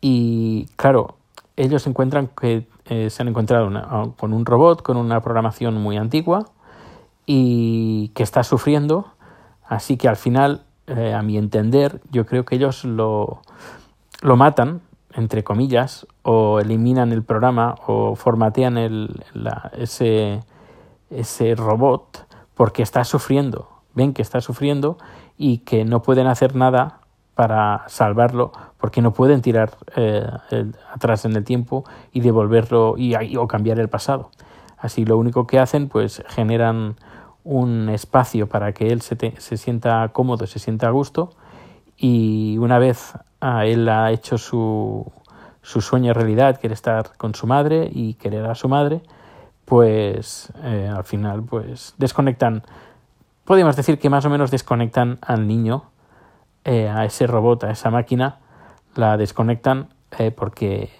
y 0.00 0.66
claro, 0.76 1.16
ellos 1.56 1.86
encuentran 1.86 2.28
que 2.28 2.66
eh, 2.86 3.10
se 3.10 3.22
han 3.22 3.28
encontrado 3.28 4.14
con 4.18 4.32
un 4.32 4.46
robot 4.46 4.82
con 4.82 4.96
una 4.96 5.20
programación 5.20 5.80
muy 5.80 5.96
antigua 5.96 6.46
y 7.26 8.08
que 8.14 8.22
está 8.22 8.42
sufriendo, 8.42 9.12
así 9.68 9.96
que 9.96 10.08
al 10.08 10.16
final, 10.16 10.64
a 10.86 11.22
mi 11.22 11.38
entender, 11.38 12.00
yo 12.10 12.26
creo 12.26 12.44
que 12.44 12.56
ellos 12.56 12.84
lo, 12.84 13.40
lo 14.20 14.36
matan, 14.36 14.80
entre 15.14 15.44
comillas, 15.44 16.06
o 16.22 16.60
eliminan 16.60 17.12
el 17.12 17.22
programa 17.22 17.74
o 17.86 18.16
formatean 18.16 18.78
el, 18.78 19.22
ese, 19.76 20.40
ese 21.10 21.54
robot 21.54 22.26
porque 22.54 22.82
está 22.82 23.04
sufriendo, 23.04 23.68
ven 23.94 24.12
que 24.12 24.22
está 24.22 24.40
sufriendo 24.40 24.98
y 25.36 25.58
que 25.58 25.84
no 25.84 26.02
pueden 26.02 26.26
hacer 26.26 26.54
nada 26.54 27.00
para 27.34 27.84
salvarlo 27.88 28.52
porque 28.78 29.00
no 29.00 29.12
pueden 29.12 29.40
tirar 29.40 29.76
eh, 29.96 30.26
atrás 30.92 31.24
en 31.24 31.34
el 31.34 31.44
tiempo 31.44 31.84
y 32.12 32.20
devolverlo 32.20 32.94
y, 32.96 33.36
o 33.36 33.46
cambiar 33.48 33.78
el 33.80 33.88
pasado. 33.88 34.30
Así 34.76 35.04
lo 35.04 35.16
único 35.16 35.46
que 35.46 35.58
hacen 35.58 35.88
pues 35.88 36.22
generan 36.28 36.96
un 37.44 37.88
espacio 37.88 38.48
para 38.48 38.72
que 38.72 38.88
él 38.88 39.00
se, 39.00 39.16
se 39.38 39.56
sienta 39.56 40.08
cómodo, 40.12 40.46
se 40.46 40.58
sienta 40.58 40.88
a 40.88 40.90
gusto 40.90 41.30
y 41.96 42.58
una 42.58 42.78
vez 42.78 43.14
él 43.42 43.88
ha 43.88 44.10
hecho 44.12 44.38
su, 44.38 45.10
su 45.62 45.80
sueño 45.80 46.12
realidad, 46.12 46.58
quiere 46.60 46.74
estar 46.74 47.16
con 47.16 47.34
su 47.34 47.46
madre 47.46 47.88
y 47.92 48.14
querer 48.14 48.46
a 48.46 48.54
su 48.54 48.68
madre, 48.68 49.02
pues 49.64 50.52
eh, 50.62 50.90
al 50.94 51.04
final 51.04 51.42
pues 51.42 51.94
desconectan, 51.98 52.62
podemos 53.44 53.74
decir 53.76 53.98
que 53.98 54.10
más 54.10 54.24
o 54.24 54.30
menos 54.30 54.50
desconectan 54.50 55.18
al 55.22 55.46
niño, 55.46 55.84
eh, 56.64 56.88
a 56.88 57.04
ese 57.04 57.26
robot, 57.26 57.64
a 57.64 57.70
esa 57.70 57.90
máquina, 57.90 58.38
la 58.94 59.16
desconectan 59.16 59.88
eh, 60.18 60.30
porque 60.30 60.90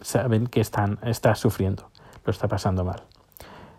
saben 0.00 0.46
que 0.46 0.60
están, 0.60 0.98
está 1.02 1.34
sufriendo, 1.34 1.90
lo 2.24 2.30
está 2.30 2.46
pasando 2.46 2.84
mal. 2.84 3.02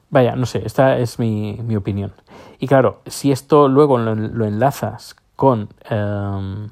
Vaya, 0.10 0.36
no 0.36 0.46
sé, 0.46 0.64
esta 0.66 0.98
es 0.98 1.20
mi, 1.20 1.60
mi 1.64 1.76
opinión. 1.76 2.14
Y 2.58 2.68
claro, 2.68 3.02
si 3.06 3.32
esto 3.32 3.68
luego 3.68 3.98
lo, 3.98 4.46
enlazas 4.46 5.16
con 5.36 5.70
em, 5.90 6.70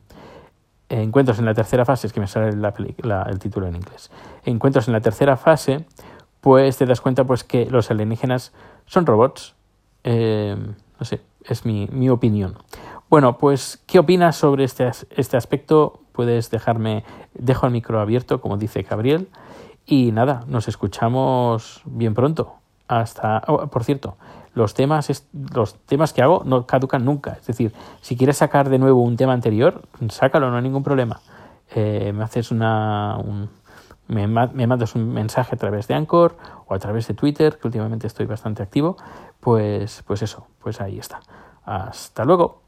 encuentros 0.89 1.39
en 1.39 1.45
la 1.45 1.53
tercera 1.53 1.85
fase, 1.85 2.07
es 2.07 2.13
que 2.13 2.19
me 2.19 2.27
sale 2.27 2.49
el 2.49 3.39
título 3.39 3.67
en 3.67 3.75
inglés, 3.75 4.11
encuentros 4.45 4.87
en 4.87 4.93
la 4.93 5.01
tercera 5.01 5.37
fase, 5.37 5.85
pues 6.41 6.77
te 6.77 6.85
das 6.85 7.01
cuenta 7.01 7.25
pues 7.25 7.43
que 7.43 7.65
los 7.65 7.91
alienígenas 7.91 8.53
son 8.85 9.05
robots. 9.05 9.55
Em, 10.03 10.75
no 10.99 11.05
sé, 11.05 11.21
es 11.43 11.65
mi, 11.65 11.87
mi, 11.91 12.09
opinión. 12.09 12.55
Bueno, 13.09 13.37
pues, 13.37 13.83
¿qué 13.85 13.99
opinas 13.99 14.35
sobre 14.35 14.63
este, 14.63 14.89
este 15.11 15.37
aspecto? 15.37 15.99
Puedes 16.13 16.49
dejarme, 16.49 17.03
dejo 17.33 17.65
el 17.65 17.73
micro 17.73 17.99
abierto, 17.99 18.39
como 18.39 18.57
dice 18.57 18.83
Gabriel. 18.83 19.29
Y 19.85 20.11
nada, 20.11 20.43
nos 20.47 20.67
escuchamos 20.67 21.81
bien 21.85 22.13
pronto 22.13 22.55
hasta 22.87 23.41
oh, 23.47 23.67
por 23.67 23.83
cierto 23.83 24.17
los 24.57 24.73
temas 24.73 25.23
los 25.53 25.75
temas 25.85 26.13
que 26.13 26.21
hago 26.21 26.43
no 26.45 26.65
caducan 26.65 27.05
nunca. 27.05 27.33
Es 27.39 27.47
decir 27.47 27.73
si 28.01 28.17
quieres 28.17 28.37
sacar 28.37 28.69
de 28.69 28.79
nuevo 28.79 29.01
un 29.01 29.15
tema 29.15 29.33
anterior 29.33 29.83
sácalo 30.09 30.49
no 30.49 30.57
hay 30.57 30.63
ningún 30.63 30.83
problema. 30.83 31.21
Eh, 31.73 32.11
me 32.13 32.23
haces 32.23 32.51
una 32.51 33.17
me, 34.07 34.27
me, 34.27 34.67
mandas 34.67 34.95
un 34.95 35.13
mensaje 35.13 35.55
a 35.55 35.57
través 35.57 35.87
de 35.87 35.93
Anchor 35.93 36.37
o 36.65 36.73
a 36.73 36.79
través 36.79 37.07
de 37.07 37.13
Twitter 37.13 37.57
que 37.59 37.67
últimamente 37.67 38.07
estoy 38.07 38.25
bastante 38.25 38.63
activo 38.63 38.97
pues 39.39 40.03
pues 40.05 40.21
eso 40.21 40.47
pues 40.59 40.81
ahí 40.81 40.99
está. 40.99 41.21
Hasta 41.63 42.25
luego 42.25 42.63